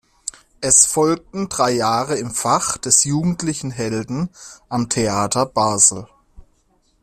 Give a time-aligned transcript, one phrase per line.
[0.61, 4.31] Es folgten drei Jahre im Fach des jugendlichen Helden
[4.67, 6.07] am Theater Basel.